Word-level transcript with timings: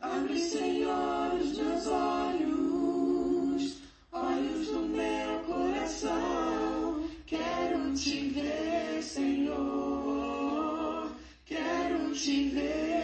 Abre, 0.00 0.38
Senhor, 0.38 1.34
os 1.40 1.56
meus 1.56 1.86
olhos, 1.86 3.76
olhos 4.12 4.68
do 4.68 4.80
meu 4.80 5.40
coração. 5.46 7.08
Quero 7.26 7.94
te 7.94 8.28
ver, 8.28 9.02
Senhor. 9.02 9.50
Quero 11.46 12.12
te 12.12 12.48
ver. 12.50 12.95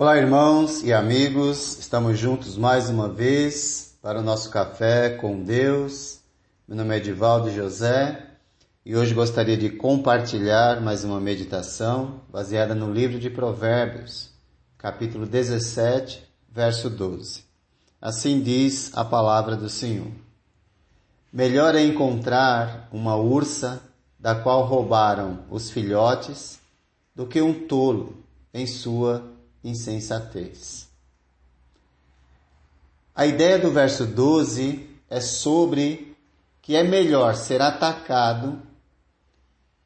Olá, 0.00 0.16
irmãos 0.16 0.82
e 0.82 0.94
amigos, 0.94 1.78
estamos 1.78 2.18
juntos 2.18 2.56
mais 2.56 2.88
uma 2.88 3.06
vez 3.06 3.98
para 4.00 4.20
o 4.20 4.22
nosso 4.22 4.48
café 4.48 5.10
com 5.10 5.42
Deus. 5.42 6.20
Meu 6.66 6.74
nome 6.78 6.94
é 6.94 6.96
Edivaldo 6.96 7.50
José 7.50 8.26
e 8.82 8.96
hoje 8.96 9.12
gostaria 9.12 9.58
de 9.58 9.68
compartilhar 9.68 10.80
mais 10.80 11.04
uma 11.04 11.20
meditação 11.20 12.22
baseada 12.30 12.74
no 12.74 12.90
livro 12.90 13.18
de 13.18 13.28
Provérbios, 13.28 14.30
capítulo 14.78 15.26
17, 15.26 16.26
verso 16.50 16.88
12. 16.88 17.44
Assim 18.00 18.40
diz 18.40 18.96
a 18.96 19.04
palavra 19.04 19.54
do 19.54 19.68
Senhor. 19.68 20.10
Melhor 21.30 21.74
é 21.74 21.82
encontrar 21.82 22.88
uma 22.90 23.16
ursa 23.16 23.82
da 24.18 24.34
qual 24.34 24.64
roubaram 24.64 25.40
os 25.50 25.70
filhotes 25.70 26.58
do 27.14 27.26
que 27.26 27.42
um 27.42 27.52
tolo 27.52 28.24
em 28.54 28.66
sua 28.66 29.38
insensatez. 29.62 30.88
A 33.14 33.26
ideia 33.26 33.58
do 33.58 33.70
verso 33.70 34.06
12 34.06 34.88
é 35.08 35.20
sobre 35.20 36.16
que 36.62 36.76
é 36.76 36.82
melhor 36.82 37.34
ser 37.34 37.60
atacado 37.60 38.62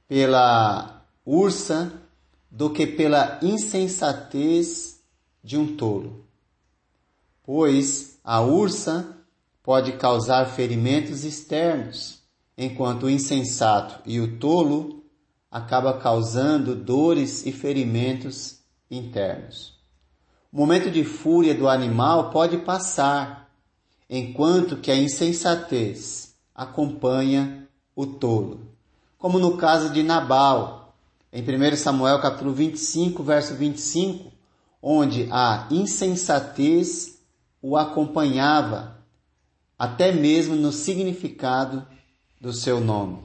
pela 0.07 1.05
ursa 1.25 1.93
do 2.51 2.71
que 2.71 2.87
pela 2.87 3.41
insensatez 3.43 5.01
de 5.43 5.57
um 5.57 5.77
tolo. 5.77 6.25
Pois 7.43 8.19
a 8.23 8.41
ursa 8.41 9.17
pode 9.63 9.93
causar 9.93 10.47
ferimentos 10.47 11.25
externos, 11.25 12.23
enquanto 12.57 13.05
o 13.05 13.11
insensato 13.11 14.01
e 14.07 14.21
o 14.21 14.39
tolo 14.39 15.03
acaba 15.51 15.99
causando 15.99 16.75
dores 16.75 17.45
e 17.47 17.53
ferimentos 17.53 18.64
internos. 18.91 19.75
O 20.53 20.57
momento 20.57 20.91
de 20.91 21.05
fúria 21.05 21.55
do 21.55 21.69
animal 21.69 22.31
pode 22.31 22.59
passar, 22.59 23.51
enquanto 24.09 24.77
que 24.77 24.91
a 24.91 24.97
insensatez 24.97 26.35
acompanha 26.55 27.69
o 27.97 28.07
tolo. 28.07 28.61
Como 29.19 29.39
no 29.39 29.57
caso 29.57 29.91
de 29.91 30.03
Nabal, 30.03 30.95
em 31.33 31.43
1 31.43 31.77
Samuel 31.77 32.21
capítulo 32.21 32.53
25, 32.53 33.23
verso 33.23 33.55
25, 33.55 34.31
onde 34.81 35.29
a 35.33 35.67
insensatez 35.71 37.19
o 37.61 37.77
acompanhava, 37.77 38.99
até 39.79 40.13
mesmo 40.13 40.55
no 40.55 40.71
significado 40.71 41.85
do 42.41 42.53
seu 42.53 42.79
nome. 42.79 43.19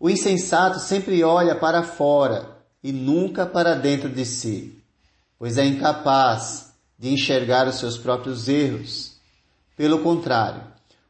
O 0.00 0.08
insensato 0.08 0.80
sempre 0.80 1.22
olha 1.22 1.54
para 1.54 1.82
fora 1.82 2.49
e 2.82 2.92
nunca 2.92 3.46
para 3.46 3.74
dentro 3.74 4.08
de 4.08 4.24
si, 4.24 4.78
pois 5.38 5.58
é 5.58 5.64
incapaz 5.64 6.72
de 6.98 7.10
enxergar 7.12 7.66
os 7.66 7.76
seus 7.76 7.96
próprios 7.96 8.48
erros. 8.48 9.16
Pelo 9.76 10.00
contrário, 10.00 10.62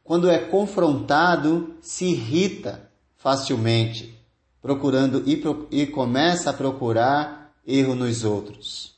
quando 0.03 0.29
é 0.29 0.39
confrontado, 0.39 1.75
se 1.81 2.05
irrita 2.05 2.89
facilmente, 3.17 4.17
procurando 4.61 5.23
e, 5.25 5.41
e 5.71 5.87
começa 5.87 6.49
a 6.49 6.53
procurar 6.53 7.51
erro 7.65 7.95
nos 7.95 8.23
outros. 8.23 8.95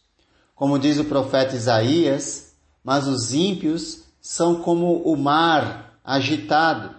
Como 0.56 0.80
diz 0.80 0.98
o 0.98 1.06
profeta 1.06 1.56
Isaías, 1.56 2.54
mas 2.84 3.08
os 3.08 3.34
ímpios 3.34 4.04
são 4.22 4.62
como 4.62 5.02
o 5.04 5.16
mar 5.18 6.00
agitado, 6.04 6.96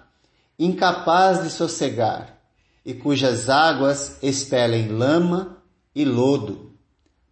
incapaz 0.58 1.42
de 1.42 1.50
sossegar, 1.50 2.38
e 2.84 2.94
cujas 2.94 3.48
águas 3.48 4.18
expelem 4.22 4.88
lama 4.88 5.56
e 5.94 6.04
lodo. 6.04 6.72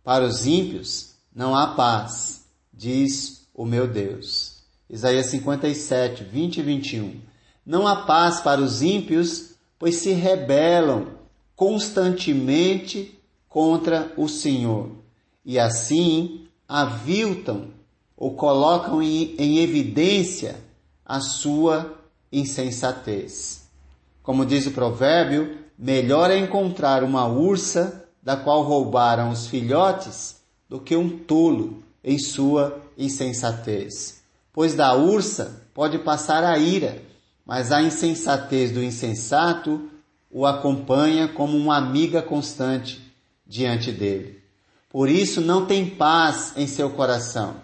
Para 0.04 0.24
os 0.24 0.46
ímpios 0.46 1.14
não 1.34 1.54
há 1.54 1.68
paz, 1.68 2.44
diz 2.72 3.46
o 3.54 3.64
meu 3.64 3.86
Deus. 3.86 4.62
Isaías 4.88 5.26
57, 5.26 6.24
20 6.24 6.58
e 6.58 6.62
21. 6.62 7.20
Não 7.64 7.86
há 7.86 7.96
paz 8.04 8.40
para 8.40 8.60
os 8.60 8.82
ímpios, 8.82 9.54
pois 9.78 9.96
se 9.96 10.12
rebelam 10.12 11.08
constantemente 11.56 13.18
contra 13.48 14.12
o 14.16 14.28
Senhor 14.28 14.90
e 15.44 15.58
assim 15.58 16.46
aviltam 16.68 17.68
ou 18.16 18.34
colocam 18.34 19.02
em, 19.02 19.58
evidência 19.58 20.56
a 21.04 21.20
sua 21.20 21.98
insensatez. 22.30 23.68
Como 24.22 24.46
diz 24.46 24.66
o 24.66 24.70
provérbio, 24.70 25.58
melhor 25.76 26.30
é 26.30 26.38
encontrar 26.38 27.02
uma 27.02 27.26
ursa 27.26 28.01
da 28.22 28.36
qual 28.36 28.62
roubaram 28.62 29.30
os 29.30 29.46
filhotes, 29.46 30.36
do 30.68 30.80
que 30.80 30.96
um 30.96 31.18
tolo 31.18 31.82
em 32.04 32.18
sua 32.18 32.80
insensatez. 32.96 34.22
Pois 34.52 34.74
da 34.74 34.94
ursa 34.94 35.62
pode 35.74 35.98
passar 35.98 36.44
a 36.44 36.56
ira, 36.58 37.02
mas 37.44 37.72
a 37.72 37.82
insensatez 37.82 38.70
do 38.70 38.82
insensato 38.82 39.88
o 40.30 40.46
acompanha 40.46 41.28
como 41.28 41.56
uma 41.58 41.76
amiga 41.76 42.22
constante 42.22 43.00
diante 43.46 43.92
dele. 43.92 44.42
Por 44.88 45.08
isso 45.08 45.40
não 45.40 45.66
tem 45.66 45.88
paz 45.88 46.52
em 46.56 46.66
seu 46.66 46.90
coração, 46.90 47.56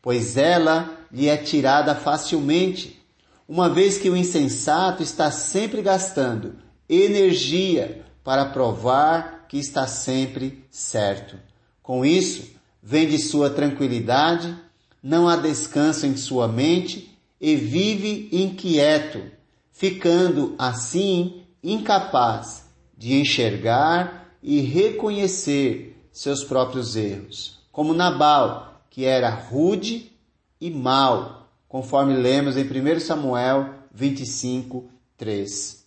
pois 0.00 0.36
ela 0.36 0.90
lhe 1.10 1.28
é 1.28 1.36
tirada 1.36 1.94
facilmente, 1.94 3.00
uma 3.48 3.68
vez 3.68 3.98
que 3.98 4.08
o 4.08 4.16
insensato 4.16 5.02
está 5.02 5.30
sempre 5.30 5.82
gastando 5.82 6.54
energia 6.88 8.04
para 8.24 8.46
provar 8.46 9.41
que 9.52 9.58
está 9.58 9.86
sempre 9.86 10.64
certo. 10.70 11.36
Com 11.82 12.06
isso, 12.06 12.52
vem 12.82 13.06
de 13.06 13.18
sua 13.18 13.50
tranquilidade, 13.50 14.56
não 15.02 15.28
há 15.28 15.36
descanso 15.36 16.06
em 16.06 16.16
sua 16.16 16.48
mente 16.48 17.14
e 17.38 17.54
vive 17.54 18.30
inquieto, 18.32 19.22
ficando 19.70 20.54
assim 20.58 21.42
incapaz 21.62 22.64
de 22.96 23.12
enxergar 23.12 24.34
e 24.42 24.60
reconhecer 24.60 26.02
seus 26.10 26.42
próprios 26.42 26.96
erros, 26.96 27.58
como 27.70 27.92
Nabal, 27.92 28.82
que 28.88 29.04
era 29.04 29.28
rude 29.28 30.12
e 30.58 30.70
mau, 30.70 31.46
conforme 31.68 32.16
lemos 32.16 32.56
em 32.56 32.64
1 32.64 33.00
Samuel 33.00 33.68
25, 33.92 34.88
3 35.18 35.81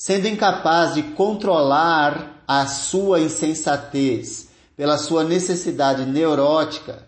sendo 0.00 0.26
incapaz 0.26 0.94
de 0.94 1.02
controlar 1.02 2.42
a 2.48 2.66
sua 2.66 3.20
insensatez 3.20 4.48
pela 4.74 4.96
sua 4.96 5.24
necessidade 5.24 6.06
neurótica 6.06 7.06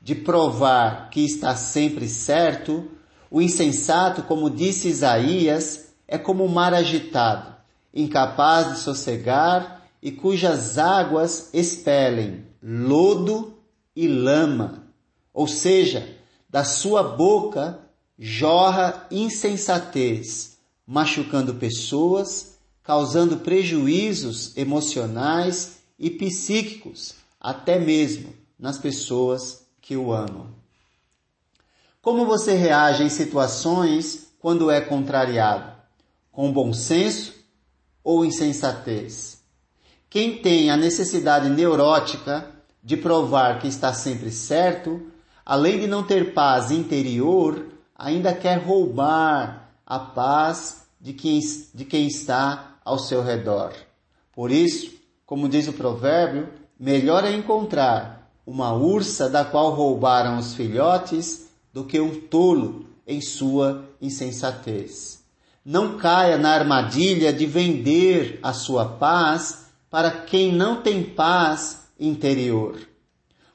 de 0.00 0.14
provar 0.14 1.10
que 1.10 1.22
está 1.22 1.54
sempre 1.54 2.08
certo, 2.08 2.90
o 3.30 3.42
insensato, 3.42 4.22
como 4.22 4.48
disse 4.48 4.88
Isaías, 4.88 5.90
é 6.08 6.16
como 6.16 6.46
o 6.46 6.48
mar 6.48 6.72
agitado, 6.72 7.54
incapaz 7.92 8.70
de 8.70 8.78
sossegar 8.78 9.82
e 10.02 10.10
cujas 10.10 10.78
águas 10.78 11.50
expelem 11.52 12.46
lodo 12.62 13.52
e 13.94 14.08
lama, 14.08 14.84
ou 15.34 15.46
seja, 15.46 16.16
da 16.48 16.64
sua 16.64 17.02
boca 17.02 17.80
jorra 18.18 19.06
insensatez 19.10 20.58
machucando 20.86 21.54
pessoas, 21.54 22.58
causando 22.82 23.38
prejuízos 23.38 24.56
emocionais 24.56 25.78
e 25.98 26.10
psíquicos, 26.10 27.14
até 27.40 27.78
mesmo 27.78 28.32
nas 28.58 28.78
pessoas 28.78 29.66
que 29.80 29.96
o 29.96 30.12
amam. 30.12 30.48
Como 32.02 32.24
você 32.24 32.54
reage 32.54 33.02
em 33.02 33.08
situações 33.08 34.32
quando 34.38 34.70
é 34.70 34.80
contrariado? 34.80 35.70
Com 36.32 36.52
bom 36.52 36.72
senso 36.72 37.34
ou 38.02 38.24
insensatez? 38.24 39.42
Quem 40.08 40.38
tem 40.38 40.70
a 40.70 40.76
necessidade 40.76 41.48
neurótica 41.48 42.50
de 42.82 42.96
provar 42.96 43.60
que 43.60 43.68
está 43.68 43.92
sempre 43.92 44.32
certo, 44.32 45.00
além 45.44 45.78
de 45.78 45.86
não 45.86 46.02
ter 46.02 46.32
paz 46.32 46.70
interior, 46.70 47.66
ainda 47.94 48.32
quer 48.34 48.58
roubar 48.58 49.59
a 49.90 49.98
paz 49.98 50.86
de 51.00 51.12
quem, 51.12 51.40
de 51.74 51.84
quem 51.84 52.06
está 52.06 52.76
ao 52.84 52.96
seu 52.96 53.24
redor. 53.24 53.72
Por 54.32 54.52
isso, 54.52 54.92
como 55.26 55.48
diz 55.48 55.66
o 55.66 55.72
provérbio, 55.72 56.48
melhor 56.78 57.24
é 57.24 57.32
encontrar 57.32 58.30
uma 58.46 58.72
ursa 58.72 59.28
da 59.28 59.44
qual 59.44 59.72
roubaram 59.72 60.38
os 60.38 60.54
filhotes 60.54 61.50
do 61.72 61.82
que 61.82 61.98
um 61.98 62.20
tolo 62.20 62.86
em 63.04 63.20
sua 63.20 63.84
insensatez. 64.00 65.24
Não 65.64 65.98
caia 65.98 66.38
na 66.38 66.52
armadilha 66.52 67.32
de 67.32 67.44
vender 67.44 68.38
a 68.44 68.52
sua 68.52 68.86
paz 68.86 69.66
para 69.90 70.12
quem 70.12 70.52
não 70.52 70.82
tem 70.82 71.02
paz 71.02 71.88
interior. 71.98 72.78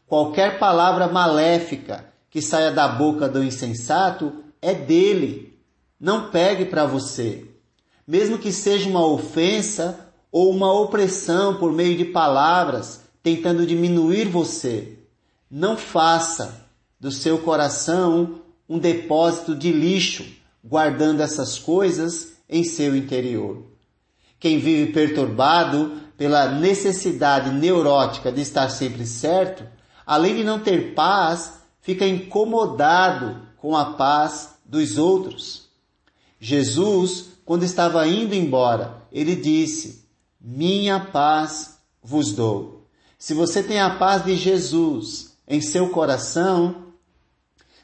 Qualquer 0.06 0.60
palavra 0.60 1.08
maléfica 1.08 2.06
que 2.30 2.42
saia 2.42 2.72
da 2.72 2.90
boca 2.90 3.30
do 3.30 3.42
insensato 3.42 4.44
é 4.62 4.74
dele. 4.74 5.55
Não 6.00 6.30
pegue 6.30 6.66
para 6.66 6.86
você. 6.86 7.46
Mesmo 8.08 8.38
que 8.38 8.52
seja 8.52 8.90
uma 8.90 9.06
ofensa 9.06 10.12
ou 10.32 10.52
uma 10.52 10.72
opressão 10.72 11.56
por 11.56 11.72
meio 11.72 11.98
de 11.98 12.06
palavras 12.06 13.02
tentando 13.24 13.66
diminuir 13.66 14.26
você, 14.26 15.00
não 15.50 15.76
faça 15.78 16.66
do 17.00 17.12
seu 17.12 17.40
coração 17.40 18.42
um 18.68 18.78
depósito 18.78 19.56
de 19.56 19.72
lixo, 19.72 20.26
guardando 20.64 21.22
essas 21.22 21.58
coisas 21.58 22.34
em 22.50 22.64
seu 22.64 22.96
interior. 22.96 23.64
Quem 24.40 24.60
vive 24.60 24.92
perturbado 24.92 26.02
pela 26.18 26.50
necessidade 26.50 27.52
neurótica 27.52 28.32
de 28.32 28.42
estar 28.42 28.70
sempre 28.70 29.06
certo, 29.06 29.64
além 30.06 30.36
de 30.36 30.44
não 30.44 30.60
ter 30.60 30.94
paz, 30.94 31.54
fica 31.82 32.06
incomodado 32.06 33.42
com 33.58 33.76
a 33.76 33.94
paz 33.94 34.56
dos 34.64 34.98
outros. 34.98 35.65
Jesus, 36.40 37.26
quando 37.46 37.64
estava 37.64 38.08
indo 38.08 38.34
embora, 38.36 39.02
ele 39.12 39.36
disse: 39.36 40.06
Minha 40.40 41.00
paz 41.00 41.78
vos 42.04 42.34
dou. 42.34 42.88
Se 43.18 43.34
você 43.34 43.64
tem 43.64 43.80
a 43.80 43.96
paz 43.96 44.24
de 44.24 44.36
Jesus 44.36 45.38
em 45.48 45.62
seu 45.62 45.90
coração, 45.90 46.84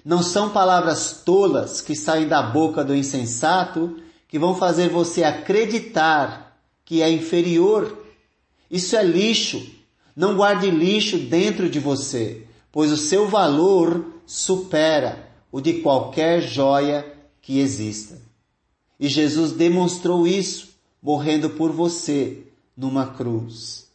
não 0.04 0.22
são 0.22 0.50
palavras 0.50 1.22
tolas 1.24 1.82
que 1.82 1.96
saem 1.96 2.28
da 2.28 2.42
boca 2.42 2.84
do 2.84 2.96
insensato 2.96 3.98
que 4.28 4.40
vão 4.40 4.56
fazer 4.56 4.90
você 4.90 5.24
acreditar 5.24 6.58
que 6.84 7.02
é 7.02 7.12
inferior 7.12 8.02
isso 8.72 8.96
é 8.96 9.04
lixo. 9.04 9.70
Não 10.16 10.36
guarde 10.36 10.72
lixo 10.72 11.18
dentro 11.18 11.70
de 11.70 11.78
você, 11.78 12.48
pois 12.72 12.90
o 12.92 12.98
seu 12.98 13.28
valor 13.28 14.06
supera 14.26 15.30
o 15.52 15.60
de 15.60 15.82
qualquer 15.82 16.42
joia 16.42 17.06
que 17.42 17.60
exista. 17.60 18.18
E 19.02 19.08
Jesus 19.08 19.52
demonstrou 19.52 20.28
isso 20.28 20.76
morrendo 21.02 21.50
por 21.50 21.72
você 21.72 22.44
numa 22.78 23.08
cruz. 23.08 23.88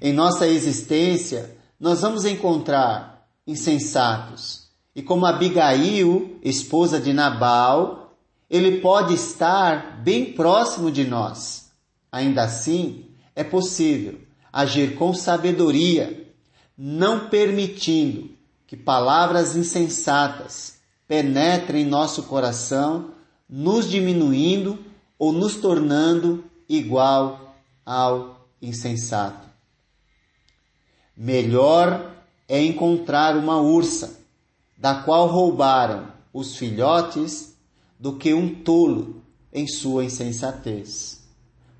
Em 0.00 0.14
nossa 0.14 0.48
existência, 0.48 1.54
nós 1.78 2.00
vamos 2.00 2.24
encontrar 2.24 3.28
insensatos. 3.46 4.68
E 4.94 5.02
como 5.02 5.26
Abigail, 5.26 6.38
esposa 6.42 6.98
de 6.98 7.12
Nabal, 7.12 8.16
ele 8.48 8.80
pode 8.80 9.12
estar 9.12 10.00
bem 10.02 10.32
próximo 10.32 10.90
de 10.90 11.04
nós. 11.04 11.66
Ainda 12.10 12.44
assim, 12.44 13.04
é 13.34 13.44
possível 13.44 14.18
agir 14.50 14.94
com 14.94 15.12
sabedoria, 15.12 16.32
não 16.78 17.28
permitindo 17.28 18.30
que 18.66 18.74
palavras 18.74 19.54
insensatas 19.54 20.78
penetrem 21.06 21.82
em 21.82 21.88
nosso 21.88 22.22
coração, 22.22 23.10
nos 23.48 23.88
diminuindo 23.88 24.78
ou 25.18 25.32
nos 25.32 25.56
tornando 25.56 26.44
igual 26.68 27.56
ao 27.84 28.48
insensato. 28.60 29.46
Melhor 31.16 32.14
é 32.48 32.60
encontrar 32.62 33.36
uma 33.36 33.60
ursa, 33.60 34.20
da 34.76 35.02
qual 35.02 35.26
roubaram 35.26 36.12
os 36.32 36.56
filhotes, 36.56 37.56
do 37.98 38.16
que 38.16 38.34
um 38.34 38.62
tolo 38.62 39.22
em 39.50 39.66
sua 39.66 40.04
insensatez. 40.04 41.26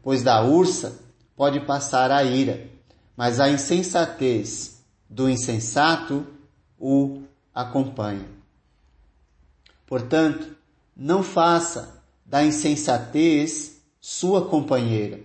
Pois 0.03 0.23
da 0.23 0.43
ursa 0.43 0.99
pode 1.37 1.61
passar 1.61 2.11
a 2.11 2.25
ira, 2.25 2.71
mas 3.15 3.39
a 3.39 3.51
insensatez 3.51 4.83
do 5.11 5.29
insensato 5.29 6.27
o 6.79 7.23
acompanha. 7.55 8.27
Portanto, 9.87 10.57
não 10.97 11.23
faça 11.23 12.03
da 12.25 12.43
insensatez 12.43 13.83
sua 14.01 14.49
companheira. 14.49 15.21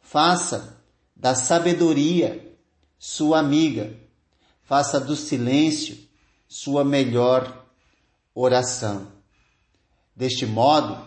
Faça 0.00 0.80
da 1.14 1.34
sabedoria 1.34 2.56
sua 2.98 3.38
amiga. 3.38 3.94
Faça 4.62 4.98
do 4.98 5.14
silêncio 5.14 5.98
sua 6.48 6.84
melhor 6.84 7.66
oração. 8.34 9.08
Deste 10.16 10.46
modo, 10.46 11.06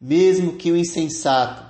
mesmo 0.00 0.56
que 0.56 0.72
o 0.72 0.76
insensato 0.76 1.64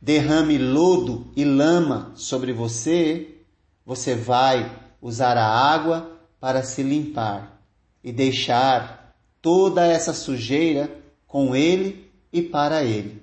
derrame 0.00 0.58
lodo 0.58 1.30
e 1.36 1.44
lama 1.44 2.12
sobre 2.16 2.52
você, 2.52 3.36
você 3.84 4.14
vai 4.14 4.80
usar 5.00 5.36
a 5.36 5.46
água 5.46 6.18
para 6.40 6.62
se 6.62 6.82
limpar 6.82 7.62
e 8.02 8.12
deixar 8.12 8.97
toda 9.48 9.86
essa 9.86 10.12
sujeira 10.12 10.94
com 11.26 11.56
ele 11.56 12.12
e 12.30 12.42
para 12.42 12.84
ele. 12.84 13.22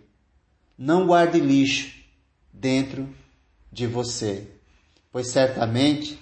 Não 0.75 1.05
guarde 1.05 1.39
lixo 1.39 2.03
dentro 2.51 3.07
de 3.71 3.85
você, 3.85 4.47
pois 5.11 5.29
certamente 5.29 6.17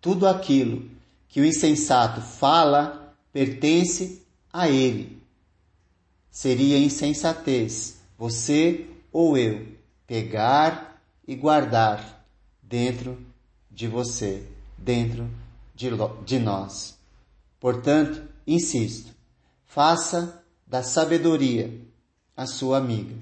tudo 0.00 0.26
aquilo 0.26 0.90
que 1.28 1.40
o 1.40 1.44
insensato 1.44 2.20
fala 2.20 3.14
pertence 3.32 4.26
a 4.52 4.68
ele. 4.68 5.22
Seria 6.28 6.76
insensatez 6.76 8.00
você 8.18 8.86
ou 9.12 9.38
eu 9.38 9.68
pegar 10.04 11.00
e 11.28 11.36
guardar 11.36 12.26
dentro 12.60 13.24
de 13.70 13.86
você, 13.86 14.42
dentro 14.76 15.30
de, 15.76 15.90
de 16.24 16.40
nós. 16.40 16.98
Portanto, 17.60 18.28
insisto, 18.54 19.14
faça 19.66 20.44
da 20.66 20.82
sabedoria 20.82 21.80
a 22.36 22.46
sua 22.46 22.78
amiga, 22.78 23.16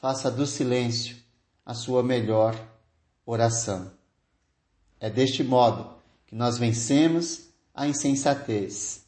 faça 0.00 0.30
do 0.30 0.46
silêncio 0.46 1.16
a 1.64 1.74
sua 1.74 2.02
melhor 2.02 2.54
oração. 3.24 3.90
É 4.98 5.08
deste 5.08 5.42
modo 5.42 5.94
que 6.26 6.34
nós 6.34 6.58
vencemos 6.58 7.48
a 7.74 7.86
insensatez 7.86 9.04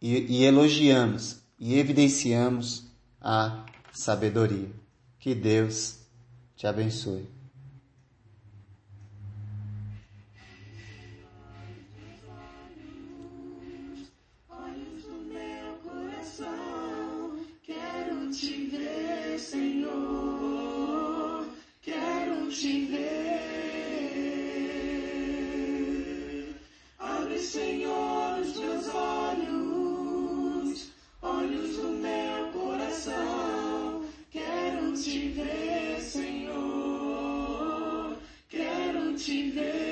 e, 0.00 0.18
e 0.32 0.44
elogiamos 0.44 1.38
e 1.58 1.78
evidenciamos 1.78 2.84
a 3.20 3.64
sabedoria. 3.92 4.70
Que 5.18 5.34
Deus 5.34 5.98
te 6.54 6.66
abençoe. 6.66 7.35
te 18.38 18.66
ver, 18.66 19.38
Senhor. 19.38 19.86
Quero 21.82 22.48
te 22.50 22.84
ver. 22.84 23.06
Abre, 26.98 27.38
Senhor, 27.38 28.40
os 28.40 28.56
meus 28.58 28.88
olhos, 28.88 29.70
olhos 31.22 31.76
do 31.76 31.88
meu 31.88 32.50
coração. 32.52 34.04
Quero 34.30 34.92
te 34.92 35.28
ver, 35.28 35.98
Senhor. 36.02 36.58
Quero 38.50 39.14
te 39.14 39.50
ver. 39.50 39.85